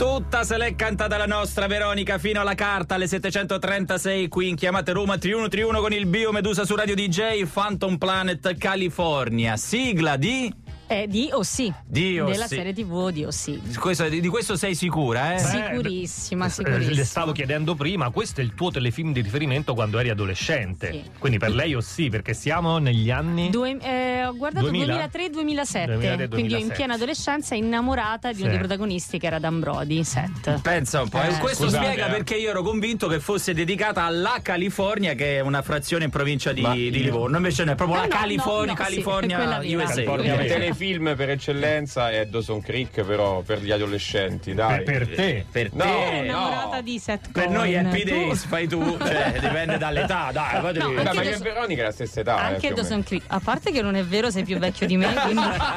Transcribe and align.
Tutta 0.00 0.44
se 0.44 0.56
l'è 0.56 0.74
cantata 0.76 1.18
la 1.18 1.26
nostra 1.26 1.66
Veronica 1.66 2.16
fino 2.16 2.40
alla 2.40 2.54
carta 2.54 2.94
alle 2.94 3.06
736 3.06 4.28
qui 4.28 4.48
in 4.48 4.56
chiamate 4.56 4.92
Roma 4.92 5.18
3131 5.18 5.78
con 5.78 5.92
il 5.92 6.06
Bio 6.06 6.32
Medusa 6.32 6.64
su 6.64 6.74
Radio 6.74 6.94
DJ 6.94 7.44
Phantom 7.44 7.98
Planet 7.98 8.56
California. 8.56 9.58
Sigla 9.58 10.16
di 10.16 10.50
Eh, 10.90 11.06
di 11.06 11.28
o 11.32 11.44
sì. 11.44 11.72
Di 11.86 12.18
o 12.18 12.26
Della 12.26 12.48
sì. 12.48 12.56
serie 12.56 12.72
TV 12.72 13.10
di 13.10 13.22
o 13.24 13.30
sì. 13.30 13.62
questo, 13.78 14.08
di, 14.08 14.20
di 14.20 14.26
questo 14.26 14.56
sei 14.56 14.74
sicura, 14.74 15.34
eh? 15.34 15.38
Sicurissima, 15.38 16.46
Eh, 16.46 16.50
sicurissima. 16.50 16.94
Le 16.96 17.04
stavo 17.04 17.30
chiedendo 17.30 17.76
prima, 17.76 18.10
questo 18.10 18.40
è 18.40 18.42
il 18.44 18.54
tuo 18.56 18.72
telefilm 18.72 19.12
di 19.12 19.20
riferimento 19.20 19.74
quando 19.74 20.00
eri 20.00 20.08
adolescente. 20.10 20.90
Sì. 20.90 21.02
Quindi 21.16 21.38
per 21.38 21.52
lei 21.52 21.76
o 21.76 21.80
sì, 21.80 22.08
perché 22.08 22.34
siamo 22.34 22.78
negli 22.78 23.08
anni. 23.08 23.50
Due- 23.50 23.78
eh, 23.80 24.24
ho 24.24 24.34
guardato 24.34 24.66
2000? 24.68 25.06
2003-2007, 25.06 25.84
2003, 25.86 26.28
quindi 26.28 26.50
io 26.50 26.58
in 26.58 26.66
2007. 26.66 26.74
piena 26.74 26.94
adolescenza 26.94 27.54
innamorata 27.54 28.32
di 28.32 28.40
uno 28.40 28.44
Sì. 28.46 28.48
dei 28.50 28.58
protagonisti 28.58 29.18
che 29.20 29.26
era 29.26 29.38
Dan 29.38 29.60
Brody, 29.60 30.02
Seth. 30.02 30.60
Pensa 30.60 31.02
un 31.02 31.08
po', 31.08 31.22
Eh, 31.22 31.38
questo 31.38 31.64
scusate, 31.66 31.84
spiega 31.84 32.08
eh. 32.08 32.10
perché 32.10 32.34
io 32.34 32.50
ero 32.50 32.62
convinto 32.62 33.06
che 33.06 33.20
fosse 33.20 33.54
dedicata 33.54 34.02
alla 34.02 34.40
California, 34.42 35.14
che 35.14 35.36
è 35.36 35.40
una 35.40 35.62
frazione 35.62 36.02
in 36.02 36.10
provincia 36.10 36.50
di, 36.52 36.66
di 36.90 37.00
Livorno. 37.02 37.36
Invece 37.36 37.62
no, 37.62 37.70
è 37.70 37.74
proprio 37.76 37.98
Eh, 37.98 38.00
la 38.00 38.06
no, 38.08 38.14
no, 38.14 38.20
California, 38.20 38.72
no, 38.72 38.76
sì, 38.78 38.82
California, 38.82 39.38
vera. 39.38 39.58
USA. 39.58 39.94
California 39.94 40.78
Telefilm 40.80 41.14
per 41.14 41.28
eccellenza 41.28 42.10
è 42.10 42.24
Dawson 42.24 42.62
Creek, 42.62 43.02
però 43.02 43.42
per 43.42 43.60
gli 43.60 43.70
adolescenti, 43.70 44.54
dai. 44.54 44.82
Per, 44.82 45.06
per 45.06 45.14
te. 45.14 45.44
Per 45.50 45.68
No, 45.74 45.84
te, 45.84 46.16
innamorata 46.24 46.76
no. 46.76 46.82
di 46.82 46.98
Seth 46.98 47.30
per 47.32 47.50
noi. 47.50 47.76
Happy 47.76 48.02
Days 48.02 48.46
fai 48.46 48.66
tu, 48.66 48.96
cioè 48.98 49.34
dipende 49.38 49.76
dall'età, 49.76 50.30
dai, 50.32 50.60
vai 50.62 50.74
No, 50.78 50.86
anche 50.86 51.02
ma 51.12 51.22
io 51.22 51.34
e 51.34 51.38
Veronica 51.38 51.82
è 51.82 51.84
la 51.84 51.92
stessa 51.92 52.20
età. 52.20 52.38
eh, 52.38 52.54
Anche 52.54 52.72
o 52.72 52.74
Dawson. 52.74 53.02
Creek. 53.02 53.24
A 53.26 53.40
parte 53.40 53.70
che 53.72 53.82
non 53.82 53.94
è 53.94 54.02
vero, 54.04 54.30
sei 54.30 54.42
più 54.44 54.56
vecchio 54.58 54.86
di 54.86 54.96
me, 54.96 55.12
quindi... 55.22 55.42
Stai 55.42 55.68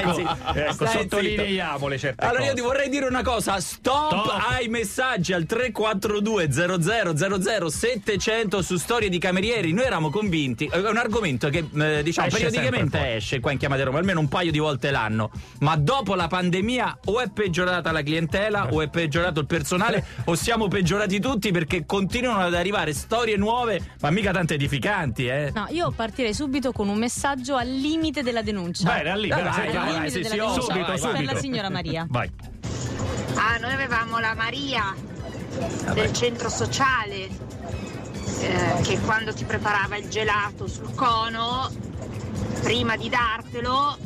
Ecco, 0.00 0.14
zitto, 0.14 0.36
ecco 0.54 0.72
stai 0.72 0.88
sottolineiamo 0.88 1.86
le 1.86 1.98
certe 1.98 2.24
Allora 2.24 2.40
io 2.40 2.44
cose. 2.50 2.54
ti 2.56 2.60
vorrei 2.66 2.88
dire 2.88 3.06
una 3.06 3.22
cosa, 3.22 3.60
stop, 3.60 4.10
Stop. 4.24 4.44
ai 4.50 4.66
messaggi 4.68 5.32
al 5.32 5.44
342 5.46 6.48
0000 6.50 7.70
700 7.70 8.62
su 8.62 8.76
storie 8.76 9.08
di 9.08 9.18
camerieri. 9.18 9.72
Noi 9.72 9.84
eravamo 9.84 10.10
convinti, 10.10 10.68
è 10.70 10.76
un 10.78 10.96
argomento 10.96 11.48
che 11.48 11.58
eh, 11.58 12.02
diciamo 12.02 12.26
Esce 12.26 12.38
periodicamente. 12.38 12.98
Esce 13.20 13.38
qua 13.38 13.52
in 13.52 13.58
chiamata 13.58 13.84
Roma, 13.84 13.98
almeno 13.98 14.18
un 14.18 14.28
paio 14.28 14.50
di 14.50 14.58
volte 14.58 14.90
l'anno. 14.90 15.30
Ma 15.60 15.76
dopo 15.76 16.14
la 16.14 16.26
pandemia 16.26 17.00
o 17.06 17.20
è 17.20 17.30
peggiorata 17.30 17.92
la 17.92 18.02
clientela 18.02 18.72
o 18.72 18.82
è 18.82 18.88
peggiorato 18.88 19.40
il 19.40 19.46
personale 19.46 20.04
o 20.24 20.34
siamo 20.34 20.66
peggiorati 20.66 21.20
tutti 21.20 21.52
perché 21.52 21.86
continuano 21.86 22.40
ad 22.40 22.54
arrivare 22.54 22.92
storie 22.92 23.36
nuove, 23.36 23.94
ma 24.00 24.10
mica 24.10 24.32
tanto 24.32 24.54
edificanti, 24.54 25.26
eh. 25.26 25.52
No, 25.54 25.66
io 25.70 25.92
partirei 25.92 26.34
subito 26.34 26.72
con 26.72 26.88
un 26.88 26.98
messaggio 26.98 27.56
al 27.56 27.68
limite 27.68 28.22
della 28.22 28.42
denuncia. 28.42 28.84
Bene, 28.84 29.18
lì, 29.18 29.28
Dai, 29.28 29.42
bene, 29.42 29.50
vai, 29.50 29.66
al 29.68 29.72
vai, 29.72 29.92
limite 29.92 30.10
sì, 30.10 30.20
della 30.20 30.28
sì, 30.28 30.36
denuncia. 30.36 30.60
subito, 30.60 30.92
è 30.92 30.98
subito. 30.98 31.32
la 31.32 31.38
signora 31.38 31.70
Maria. 31.70 32.06
Vai. 32.08 32.30
Ah, 33.34 33.58
noi 33.58 33.72
avevamo 33.72 34.18
la 34.18 34.34
Maria 34.34 34.94
del 35.92 36.12
centro 36.12 36.48
sociale 36.48 37.28
eh, 38.40 38.80
che 38.82 38.98
quando 39.00 39.34
ti 39.34 39.44
preparava 39.44 39.96
il 39.96 40.08
gelato 40.08 40.66
sul 40.66 40.94
cono, 40.94 41.70
prima 42.62 42.96
di 42.96 43.08
dartelo, 43.08 43.98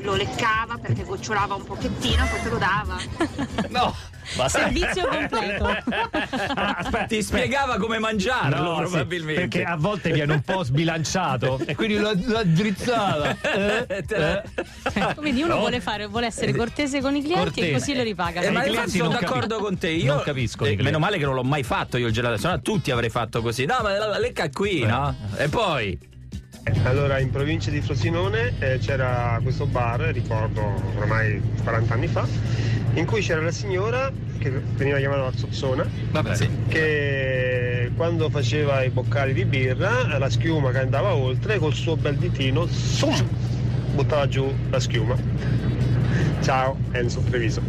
lo 0.00 0.14
leccava 0.16 0.76
perché 0.80 1.04
gocciolava 1.04 1.54
un 1.54 1.64
pochettino, 1.64 2.26
poi 2.28 2.42
te 2.42 2.48
lo 2.50 2.58
dava. 2.58 2.96
No, 3.70 3.94
ma 4.36 4.48
Servizio 4.48 5.06
completo. 5.08 5.64
Ah, 5.66 6.76
aspetta, 6.78 7.04
ti 7.06 7.22
spiegava 7.22 7.76
come 7.78 7.98
mangiarlo 7.98 8.62
No, 8.62 8.76
sì, 8.84 8.90
probabilmente. 8.92 9.40
perché 9.40 9.64
a 9.64 9.76
volte 9.76 10.10
viene 10.12 10.32
un 10.34 10.42
po' 10.42 10.62
sbilanciato 10.62 11.58
e 11.64 11.74
quindi 11.74 11.96
lo, 11.96 12.12
lo 12.14 12.38
addrizzava. 12.38 13.36
Eh, 13.40 13.86
eh. 14.08 14.42
Quindi 15.16 15.42
uno 15.42 15.54
No. 15.54 15.60
vuole, 15.60 15.80
fare, 15.80 16.06
vuole 16.06 16.26
essere 16.26 16.54
cortese 16.54 17.00
con 17.00 17.14
i 17.16 17.22
clienti 17.22 17.60
e 17.60 17.70
Cortese. 17.70 17.72
così 17.72 17.94
lo 17.94 18.02
ripaga. 18.02 18.40
Eh, 18.42 18.48
i 18.48 18.52
ma 18.52 18.60
clienti 18.60 18.78
infatti 18.80 18.98
sono 18.98 19.08
d'accordo 19.10 19.30
capiscono. 19.40 19.62
con 19.62 19.78
te. 19.78 19.88
Io 19.90 20.14
Non 20.14 20.22
capiscono 20.22 20.70
i 20.70 20.74
eh, 20.74 20.82
meno 20.82 20.98
male 20.98 21.16
che 21.18 21.24
non 21.24 21.34
l'ho 21.34 21.44
mai 21.44 21.62
fatto 21.62 21.96
io 21.96 22.06
il 22.08 22.12
gelato, 22.12 22.36
se 22.36 22.48
no 22.48 22.60
tutti 22.60 22.90
avrei 22.90 23.10
fatto 23.10 23.40
così. 23.40 23.64
No, 23.64 23.78
ma 23.82 23.96
la, 23.96 24.06
la 24.06 24.18
lecca 24.18 24.50
qui, 24.50 24.80
Eh. 24.80 24.86
no? 24.86 25.14
E 25.36 25.48
poi 25.48 25.98
Allora, 26.84 27.18
in 27.18 27.30
provincia 27.30 27.70
di 27.70 27.82
Frosinone 27.82 28.54
eh, 28.58 28.78
c'era 28.78 29.38
questo 29.42 29.66
bar, 29.66 30.00
ricordo 30.00 30.62
ormai 30.96 31.40
40 31.62 31.92
anni 31.94 32.06
fa, 32.06 32.26
in 32.94 33.04
cui 33.04 33.20
c'era 33.20 33.42
la 33.42 33.50
signora 33.50 34.10
che 34.38 34.50
veniva 34.50 34.96
chiamata 34.98 35.22
la 35.22 35.32
Zozzona, 35.34 35.86
Vabbè. 36.10 36.48
che 36.68 37.90
quando 37.96 38.30
faceva 38.30 38.82
i 38.82 38.88
boccali 38.88 39.34
di 39.34 39.44
birra, 39.44 40.16
la 40.18 40.30
schiuma 40.30 40.70
che 40.70 40.78
andava 40.78 41.14
oltre, 41.14 41.58
col 41.58 41.74
suo 41.74 41.96
bel 41.96 42.16
ditino, 42.16 42.66
zoom, 42.66 43.28
buttava 43.94 44.26
giù 44.26 44.50
la 44.70 44.80
schiuma. 44.80 45.16
Ciao, 46.40 46.76
Enzo 46.92 47.20
Treviso. 47.20 47.60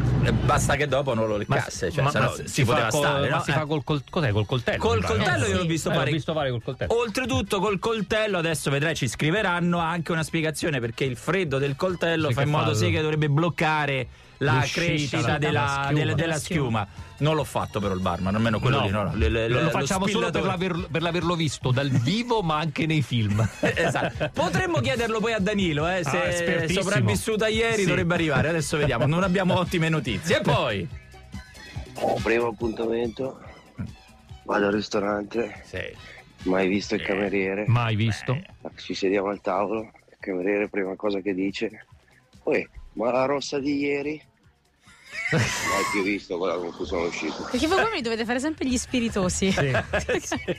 Ma, 0.00 0.26
eh, 0.28 0.32
basta 0.32 0.76
che 0.76 0.86
dopo 0.86 1.14
non 1.14 1.26
lo 1.28 1.36
leccasse, 1.36 1.90
cioè, 1.90 2.02
ma- 2.04 2.10
ma 2.14 2.32
si, 2.34 2.42
si, 2.48 2.64
poteva 2.64 2.88
col, 2.88 3.00
stare, 3.00 3.28
ma 3.28 3.36
no? 3.36 3.42
si 3.42 3.50
Eh. 3.50 3.52
fa 3.54 3.64
col, 3.66 3.84
col- 3.84 4.02
cos'è? 4.08 4.30
Col 4.32 4.46
coltello? 4.46 4.78
Col 4.78 5.00
pare. 5.00 5.14
coltello 5.16 5.44
Eh, 5.44 5.48
io 5.48 5.54
l'ho 5.56 5.60
sì. 5.62 5.66
visto 5.68 5.90
Eh, 5.90 5.94
fare. 5.94 6.04
l'ho 6.06 6.12
visto 6.16 6.32
fare 6.32 6.50
col 6.50 6.62
coltello. 6.62 6.98
Oltretutto 7.00 7.60
col 7.60 7.78
coltello, 7.78 8.38
adesso 8.38 8.70
vedrai 8.70 8.94
ci 8.94 9.08
scriveranno 9.08 9.78
anche 9.78 10.12
una 10.12 10.22
spiegazione 10.22 10.80
perché 10.80 11.04
il 11.04 11.16
freddo 11.16 11.58
del 11.58 11.76
coltello 11.76 12.28
Sì, 12.28 12.34
fa 12.34 12.42
in 12.42 12.50
modo 12.50 12.74
sì 12.74 12.90
che 12.90 13.00
dovrebbe 13.00 13.28
bloccare 13.28 14.06
la 14.40 14.56
L'uscita 14.56 14.80
crescita 14.84 15.38
della, 15.38 15.88
della- 15.94 16.12
della 16.12 16.38
schiuma. 16.38 16.86
Non 17.18 17.34
l'ho 17.36 17.44
fatto 17.44 17.80
però 17.80 17.94
il 17.94 18.00
barman, 18.00 18.34
almeno 18.34 18.60
quello 18.60 18.80
No, 18.80 18.84
lì. 18.84 18.90
No, 18.90 19.04
no. 19.04 19.12
Le- 19.14 19.30
le- 19.30 19.48
lo, 19.48 19.56
lo 19.60 19.62
lo 19.64 19.70
facciamo 19.70 20.06
solo 20.06 20.28
per, 20.30 20.42
l'aver- 20.44 20.88
per 20.90 21.00
l'averlo 21.00 21.34
visto 21.34 21.70
dal 21.70 21.88
vivo, 21.88 22.42
ma 22.42 22.58
anche 22.58 22.84
nei 22.84 23.00
film. 23.00 23.40
esatto. 23.60 24.28
Potremmo 24.34 24.80
chiederlo 24.80 25.18
poi 25.20 25.32
a 25.32 25.38
Danilo, 25.38 25.88
eh, 25.88 26.00
Ah, 26.00 26.10
se 26.10 26.22
è 26.22 26.28
espertissimo. 26.28 26.82
sopravvissuta 26.82 27.48
ieri 27.48 27.80
Sì. 27.80 27.86
dovrebbe 27.86 28.12
arrivare. 28.12 28.48
Adesso 28.50 28.76
vediamo, 28.76 29.06
non 29.06 29.22
abbiamo 29.22 29.56
ottime 29.58 29.85
notizie. 29.88 30.38
E 30.38 30.40
poi? 30.40 30.88
Primo 32.22 32.48
appuntamento, 32.48 33.40
vado 34.44 34.66
al 34.66 34.72
ristorante, 34.72 35.62
mai 36.44 36.68
visto 36.68 36.94
il 36.94 37.02
cameriere, 37.02 37.64
Mai 37.66 37.96
visto? 37.96 38.38
ci 38.76 38.94
sediamo 38.94 39.28
al 39.28 39.40
tavolo, 39.40 39.90
il 40.10 40.16
cameriere 40.18 40.68
prima 40.68 40.94
cosa 40.94 41.20
che 41.20 41.34
dice, 41.34 41.86
poi, 42.42 42.68
ma 42.94 43.10
la 43.12 43.24
rossa 43.24 43.58
di 43.58 43.76
ieri? 43.78 44.22
Mai 45.32 45.82
più 45.92 46.02
visto 46.02 46.38
quella 46.38 46.54
con 46.54 46.72
cui 46.72 46.86
sono 46.86 47.02
uscito. 47.06 47.48
Perché 47.50 47.66
voi 47.66 47.82
mi 47.92 48.00
dovete 48.00 48.24
fare 48.24 48.38
sempre 48.40 48.66
gli 48.66 48.76
spiritosi. 48.76 49.54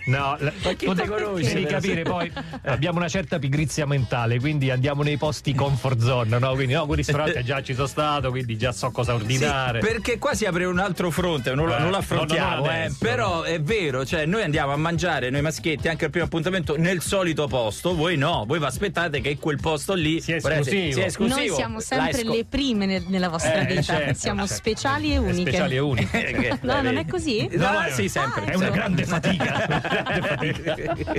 No, 0.07 0.35
la- 0.39 0.51
Ma 0.63 0.73
chi 0.73 0.85
tu 0.85 0.93
te 0.93 1.03
devi- 1.05 1.07
conosce? 1.09 1.53
Devi 1.53 1.65
capire 1.65 2.03
poi 2.03 2.31
abbiamo 2.63 2.97
una 2.97 3.07
certa 3.09 3.39
pigrizia 3.39 3.85
mentale, 3.85 4.39
quindi 4.39 4.69
andiamo 4.69 5.03
nei 5.03 5.17
posti 5.17 5.53
comfort 5.53 5.99
zone, 6.01 6.37
no? 6.39 6.53
Quindi 6.53 6.73
no, 6.73 6.85
quel 6.85 6.97
ristorante 6.97 7.43
già 7.43 7.61
ci 7.61 7.73
sono 7.73 7.87
stato, 7.87 8.29
quindi 8.29 8.57
già 8.57 8.71
so 8.71 8.89
cosa 8.91 9.13
ordinare. 9.13 9.81
Sì, 9.81 9.87
perché 9.87 10.17
qua 10.17 10.33
si 10.33 10.45
apre 10.45 10.65
un 10.65 10.79
altro 10.79 11.11
fronte, 11.11 11.53
non, 11.53 11.67
lo- 11.67 11.75
Eh, 11.77 11.79
non 11.79 11.89
lo 11.91 11.97
affrontiamo, 11.97 12.55
no, 12.55 12.61
no, 12.61 12.71
eh. 12.71 12.75
adesso, 12.81 12.97
però 12.99 13.41
è 13.43 13.61
vero, 13.61 14.05
cioè 14.05 14.25
noi 14.25 14.43
andiamo 14.43 14.71
a 14.71 14.77
mangiare, 14.77 15.29
noi 15.29 15.41
maschietti, 15.41 15.87
anche 15.87 16.05
al 16.05 16.11
primo 16.11 16.25
appuntamento, 16.25 16.77
nel 16.77 17.01
solito 17.01 17.47
posto, 17.47 17.95
voi 17.95 18.17
no, 18.17 18.43
voi 18.47 18.59
vi 18.59 18.65
aspettate 18.65 19.19
che 19.21 19.37
quel 19.37 19.59
posto 19.59 19.93
lì 19.93 20.21
Sia 20.21 20.37
esclusivo. 20.37 20.91
sia 20.93 21.05
esclusivo. 21.05 21.37
Noi 21.39 21.49
siamo 21.55 21.79
sempre 21.79 22.19
esco- 22.19 22.33
le 22.33 22.45
prime 22.45 22.85
nel- 22.85 23.05
nella 23.07 23.29
vostra 23.29 23.53
Eh, 23.61 23.65
vita. 23.65 23.81
certo, 23.81 24.13
siamo 24.19 24.39
certo. 24.47 24.53
Speciali 24.57 25.13
e 25.13 25.17
uniche. 25.17 25.49
Speciali 25.51 25.75
e 25.75 25.79
uniche. 25.79 26.23
Che- 26.33 26.59
No, 26.61 26.81
non 26.81 26.97
è 26.97 27.05
così? 27.05 27.47
No, 27.53 27.71
No, 27.71 27.81
no, 27.81 27.89
sì, 27.89 28.09
sempre. 28.09 28.45
Ah, 28.45 28.51
È 28.51 28.55
una 28.57 28.69
grande 28.69 29.03
fatica. 29.05 29.91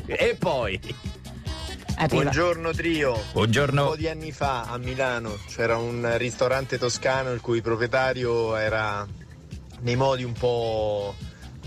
E 0.07 0.37
poi? 0.39 0.79
Arriva. 1.97 2.23
Buongiorno 2.23 2.71
trio. 2.73 3.15
Un 3.15 3.21
Buongiorno. 3.33 3.87
po' 3.87 3.97
di 3.97 4.09
anni 4.09 4.31
fa 4.31 4.63
a 4.63 4.79
Milano 4.79 5.37
c'era 5.49 5.77
un 5.79 6.15
ristorante 6.17 6.79
toscano 6.79 7.33
il 7.33 7.41
cui 7.41 7.61
proprietario 7.61 8.55
era 8.57 9.05
nei 9.81 9.97
modi 9.97 10.23
un 10.23 10.33
po', 10.33 11.15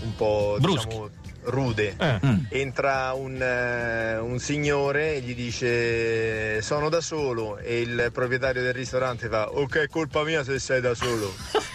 un 0.02 0.14
po' 0.14 0.56
Bruschi. 0.58 0.86
diciamo, 0.88 1.10
rude. 1.44 1.94
Eh. 1.98 2.20
Mm. 2.24 2.38
Entra 2.48 3.12
un, 3.14 3.40
eh, 3.40 4.18
un 4.18 4.38
signore 4.38 5.16
e 5.16 5.20
gli 5.20 5.34
dice 5.34 6.60
sono 6.62 6.88
da 6.88 7.00
solo 7.00 7.58
e 7.58 7.80
il 7.80 8.10
proprietario 8.12 8.62
del 8.62 8.74
ristorante 8.74 9.28
fa 9.28 9.50
ok 9.50 9.76
è 9.78 9.88
colpa 9.88 10.22
mia 10.22 10.44
se 10.44 10.58
sei 10.58 10.80
da 10.80 10.94
solo. 10.94 11.32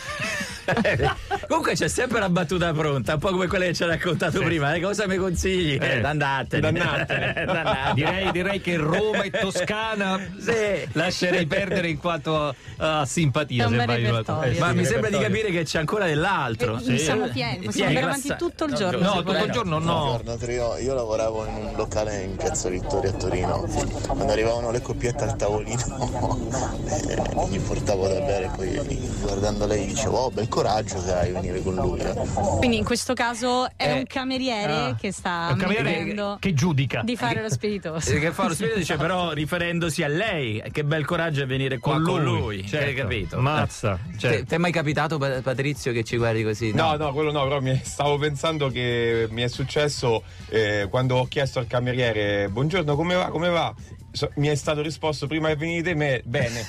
Comunque 1.47 1.75
c'è 1.75 1.88
sempre 1.88 2.19
la 2.19 2.29
battuta 2.29 2.73
pronta, 2.73 3.13
un 3.13 3.19
po' 3.19 3.29
come 3.29 3.47
quella 3.47 3.65
che 3.65 3.73
ci 3.73 3.83
ha 3.83 3.88
raccontato 3.88 4.41
prima. 4.41 4.73
Eh, 4.73 4.81
cosa 4.81 5.07
mi 5.07 5.15
consigli? 5.15 5.77
Eh. 5.81 6.01
Dannatene. 6.01 6.71
Dannatene. 6.71 7.91
Direi, 7.95 8.31
direi 8.31 8.61
che 8.61 8.75
Roma 8.75 9.21
e 9.23 9.31
Toscana 9.31 10.19
Sì. 10.38 10.88
lascerei 10.91 11.45
perdere 11.45 11.88
in 11.89 11.97
quanto 11.99 12.53
a 12.77 13.05
simpatia. 13.05 13.63
È 13.63 13.67
un 13.67 13.79
se 13.79 13.85
vai 13.85 14.01
in 14.01 14.07
eh, 14.07 14.59
Ma 14.59 14.69
sì, 14.69 14.75
mi 14.75 14.85
sembra 14.85 15.09
di 15.09 15.17
capire 15.17 15.49
che 15.51 15.63
c'è 15.63 15.79
ancora 15.79 16.05
dell'altro. 16.05 16.79
Eh, 16.85 16.97
siamo 16.97 17.29
pieni, 17.29 17.65
possiamo 17.65 17.89
andare 17.89 18.05
avanti 18.05 18.35
tutto 18.38 18.65
il 18.65 18.73
giorno. 18.73 19.00
No, 19.00 19.11
tutto 19.13 19.19
il 19.19 19.38
volete. 19.38 19.51
giorno 19.51 19.79
no. 19.79 19.93
Buongiorno 19.93 20.35
Trio, 20.35 20.77
io 20.77 20.93
lavoravo 20.93 21.45
in 21.45 21.55
un 21.55 21.73
locale 21.75 22.23
in 22.23 22.35
Piazza 22.35 22.67
Vittoria 22.67 23.11
a 23.11 23.13
Torino. 23.13 23.65
Quando 24.07 24.31
arrivavano 24.31 24.71
le 24.71 24.81
coppiette 24.81 25.23
al 25.23 25.35
tavolino 25.38 26.39
eh, 27.07 27.47
gli 27.50 27.59
portavo 27.59 28.07
da 28.07 28.19
bere, 28.19 28.51
poi 28.53 29.00
guardando 29.21 29.65
lei 29.65 29.85
dicevo 29.85 30.17
oh 30.17 30.31
bel 30.31 30.47
coraggio 30.50 31.01
che 31.03 31.13
hai 31.13 31.37
venire 31.39 31.62
con 31.62 31.75
lui. 31.75 32.00
eh." 32.00 32.13
Quindi 32.57 32.78
in 32.78 32.84
questo 32.84 33.13
caso 33.13 33.68
è 33.75 33.88
Eh, 33.88 33.94
un 34.00 34.06
cameriere 34.06 34.74
ah, 34.74 34.95
che 35.00 35.12
sta 35.12 35.56
cameriere 35.57 35.89
ammettendo 35.95 36.38
che 36.39 36.54
giudica. 36.54 37.01
di 37.04 37.16
fare 37.16 37.42
lo 37.42 37.50
spiritoso. 37.50 38.12
Eh, 38.18 38.19
Che 38.19 38.31
fa 38.31 38.48
lo 38.48 38.54
spirito 38.54 38.78
dice 38.78 38.95
però 38.98 39.31
riferendosi 39.31 40.04
a 40.04 40.07
lei, 40.07 40.62
che 40.72 40.84
bel 40.84 41.06
coraggio 41.06 41.44
è 41.44 41.45
venire 41.45 41.78
qua 41.78 42.01
con 42.01 42.24
lui, 42.24 42.66
certo. 42.68 42.88
hai 42.88 42.94
capito? 42.95 43.39
Mazza. 43.39 43.98
Cioè, 44.18 44.44
Ti 44.44 44.56
è 44.56 44.57
mai 44.57 44.72
capitato 44.72 45.18
Pa- 45.18 45.42
Patrizio 45.42 45.92
che 45.92 46.04
ci 46.04 46.18
guardi 46.18 46.44
così? 46.44 46.74
No, 46.74 46.95
no, 46.95 47.12
quello 47.13 47.31
no, 47.31 47.44
però 47.44 47.60
mi 47.62 47.80
stavo 47.84 48.18
pensando 48.18 48.69
che 48.69 49.28
mi 49.30 49.42
è 49.44 49.48
successo 49.48 50.24
eh, 50.50 50.88
quando 50.89 51.16
ho 51.18 51.25
chiesto 51.25 51.60
al 51.60 51.68
cameriere 51.68 52.48
buongiorno, 52.50 52.95
come 52.95 53.16
va? 53.16 53.25
Come 53.30 53.50
va? 53.50 53.74
So- 54.12 54.31
mi 54.36 54.48
è 54.48 54.56
stato 54.56 54.81
risposto 54.81 55.28
prima 55.28 55.50
che 55.50 55.56
venite 55.57 55.94
me, 55.94 56.22
bene. 56.25 56.66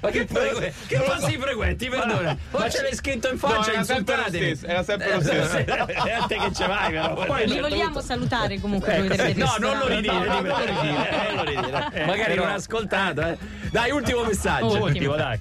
Ma 0.00 0.10
che, 0.10 0.26
frequ- 0.26 0.86
che 0.86 0.98
passi 1.00 1.36
frequenti, 1.38 1.88
perdona? 1.88 2.36
Ma 2.50 2.68
ce 2.70 2.82
l'hai 2.82 2.94
scritto 2.94 3.28
in 3.28 3.38
faccia, 3.38 3.56
No, 3.56 3.72
era 3.72 3.84
sempre 3.84 4.16
lo 4.16 4.20
insultatemi. 4.22 4.56
stesso, 4.56 4.66
era 4.72 4.82
sempre 4.82 5.14
lo 5.14 5.20
stesso. 5.20 5.56
E 5.56 6.10
a 6.12 6.24
te 6.26 6.36
che 6.38 6.52
ce 6.54 6.66
vai, 6.66 6.90
però. 6.92 7.14
Poi- 7.26 7.46
Li 7.46 7.60
vogliamo 7.60 8.00
salutare 8.00 8.58
comunque 8.60 8.98
voi 8.98 9.08
del 9.16 9.36
No, 9.36 9.56
non 9.58 9.78
lo 9.78 9.86
ridire, 9.88 10.12
No, 10.14 10.24
non 10.24 10.42
no, 10.44 10.58
lo 10.58 10.64
ridire, 10.64 10.92
no. 10.92 11.22
non 11.22 11.34
lo 11.36 11.44
ridire. 11.44 11.88
Eh, 11.92 12.04
Magari 12.06 12.34
non 12.34 12.46
ha 12.48 12.54
ascoltato, 12.54 13.20
eh. 13.22 13.38
Dai, 13.70 13.90
ultimo 13.90 14.24
messaggio. 14.24 14.82
ultimo, 14.82 15.16
dai. 15.16 15.38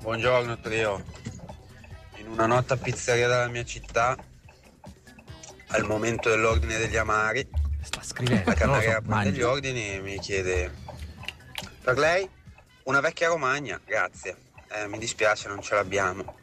Buongiorno 0.00 0.58
trio. 0.60 1.02
In 2.16 2.28
una 2.28 2.46
nota 2.46 2.76
pizzeria 2.76 3.28
della 3.28 3.48
mia 3.48 3.64
città, 3.64 4.16
al 5.68 5.84
momento 5.84 6.28
dell'ordine 6.28 6.78
degli 6.78 6.96
amari, 6.96 7.46
Sta 7.82 8.00
scrivendo. 8.02 8.42
la 8.46 8.54
cameriera 8.54 9.00
prende 9.00 9.30
gli 9.32 9.42
ordini 9.42 9.92
e 9.94 10.00
mi 10.00 10.18
chiede 10.18 10.70
per 11.82 11.98
lei 11.98 12.28
una 12.84 13.00
vecchia 13.00 13.28
romagna, 13.28 13.80
grazie. 13.84 14.36
Eh, 14.70 14.86
mi 14.88 14.98
dispiace, 14.98 15.48
non 15.48 15.62
ce 15.62 15.74
l'abbiamo. 15.74 16.36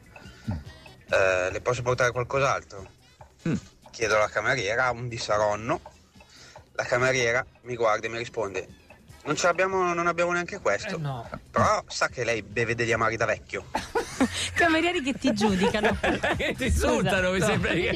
Eh, 1.10 1.50
le 1.50 1.60
posso 1.60 1.82
portare 1.82 2.10
qualcos'altro? 2.10 2.88
Mm. 3.48 3.54
Chiedo 3.90 4.16
alla 4.16 4.28
cameriera 4.28 4.90
un 4.90 5.08
di 5.08 5.18
Saronno. 5.18 5.80
La 6.72 6.84
cameriera 6.84 7.44
mi 7.62 7.76
guarda 7.76 8.06
e 8.06 8.10
mi 8.10 8.18
risponde: 8.18 8.66
Non 9.24 9.36
ce 9.36 9.46
l'abbiamo, 9.46 9.92
non 9.92 10.06
abbiamo 10.06 10.32
neanche 10.32 10.60
questo. 10.60 10.98
Però 11.50 11.84
sa 11.86 12.08
che 12.08 12.24
lei 12.24 12.42
beve 12.42 12.74
degli 12.74 12.92
amari 12.92 13.16
da 13.16 13.26
vecchio. 13.26 13.66
Camerieri 14.54 15.02
che 15.02 15.14
ti 15.14 15.32
giudicano. 15.32 15.96
Che 16.36 16.54
ti 16.56 16.64
insultano, 16.66 17.30
mi 17.32 17.38
Scusa. 17.40 17.50
sembra 17.50 17.72
Mi 17.72 17.80
che... 17.82 17.92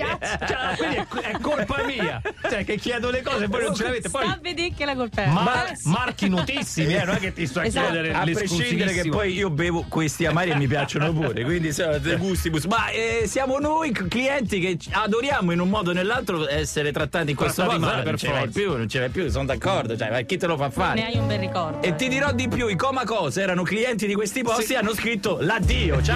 Cioè, 0.46 0.76
quindi 0.76 0.96
è, 0.96 1.06
è 1.30 1.38
colpa 1.40 1.82
mia. 1.84 2.20
Cioè, 2.48 2.64
che 2.64 2.76
chiedo 2.76 3.10
le 3.10 3.22
cose 3.22 3.44
e 3.44 3.46
voi 3.46 3.62
non 3.64 3.74
ce 3.74 3.82
l'avete. 3.84 4.08
Poi 4.10 4.24
Sta 4.24 4.34
a 4.34 4.38
vedere 4.40 4.72
che 4.76 4.84
la 4.84 4.94
colpa 4.94 5.22
è. 5.22 5.26
ma- 5.28 5.68
Eh, 5.68 5.76
marchi 5.84 6.28
notissimi, 6.28 6.94
eh, 6.94 7.04
non 7.04 7.14
è 7.16 7.18
che 7.18 7.32
ti 7.32 7.46
sto 7.46 7.60
a 7.60 7.64
Esatto. 7.64 7.90
chiedere 7.92 8.12
A 8.14 8.22
prescindere 8.24 8.92
che 8.92 9.08
poi 9.08 9.32
io 9.34 9.50
bevo 9.50 9.84
questi 9.88 10.26
amari 10.26 10.50
e 10.50 10.56
mi 10.56 10.66
piacciono 10.66 11.12
pure, 11.12 11.42
quindi 11.44 11.72
sono 11.72 11.98
de 11.98 12.16
gustibus. 12.16 12.64
Ma 12.64 12.88
eh, 12.90 13.24
siamo 13.26 13.58
noi 13.58 13.92
clienti 13.92 14.60
che 14.60 14.78
adoriamo 14.90 15.52
in 15.52 15.60
un 15.60 15.68
modo 15.68 15.90
o 15.90 15.94
nell'altro 15.94 16.48
essere 16.48 16.92
trattati 16.92 17.30
in 17.30 17.36
questo 17.36 17.62
Trattati 17.62 17.80
modo. 17.80 17.92
male, 17.92 18.02
non 18.04 18.10
per 18.12 18.20
ce 18.20 18.28
l'hai 18.28 18.38
forza. 18.44 18.58
più, 18.60 18.76
non 18.76 18.88
ce 18.88 18.98
l'hai 19.00 19.08
più, 19.10 19.28
sono 19.30 19.44
d'accordo. 19.44 19.96
Cioè, 19.96 20.10
ma 20.10 20.20
chi 20.20 20.36
te 20.36 20.46
lo 20.46 20.56
fa 20.56 20.66
Ne 20.66 20.70
fare? 20.72 21.04
hai 21.04 21.16
un 21.16 21.26
bel 21.26 21.38
ricordo. 21.38 21.82
E 21.82 21.94
ti 21.96 22.08
dirò 22.08 22.32
di 22.32 22.48
più, 22.48 22.68
i 22.68 22.76
Coma 22.76 23.04
Cosa 23.04 23.40
erano 23.40 23.62
clienti 23.62 24.06
di 24.06 24.14
questi 24.14 24.42
posti 24.42 24.72
e 24.74 24.76
hanno 24.76 24.94
scritto 24.94 25.38
l'addio, 25.40 26.02
ciao. 26.02 26.15